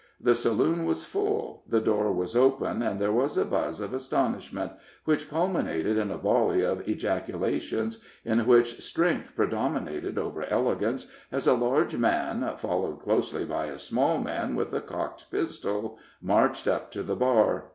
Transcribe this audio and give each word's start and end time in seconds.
The 0.19 0.33
saloon 0.33 0.85
was 0.85 1.05
full, 1.05 1.61
the 1.67 1.79
door 1.79 2.11
was 2.11 2.35
open, 2.35 2.81
and 2.81 2.99
there 2.99 3.11
was 3.11 3.37
a 3.37 3.45
buzz 3.45 3.79
of 3.79 3.93
astonishment, 3.93 4.71
which 5.05 5.29
culminated 5.29 5.95
in 5.95 6.09
a 6.09 6.17
volley 6.17 6.63
of 6.63 6.87
ejaculations, 6.89 8.03
in 8.25 8.47
which 8.47 8.81
strength 8.81 9.35
predominated 9.35 10.17
over 10.17 10.43
elegance, 10.45 11.11
as 11.31 11.45
a 11.45 11.53
large 11.53 11.95
man, 11.97 12.55
followed 12.57 12.99
closely 13.03 13.45
by 13.45 13.67
a 13.67 13.77
small 13.77 14.17
man 14.17 14.55
with 14.55 14.73
a 14.73 14.81
cocked 14.81 15.29
pistol, 15.29 15.99
marched 16.19 16.67
up 16.67 16.89
to 16.93 17.03
the 17.03 17.15
bar. 17.15 17.65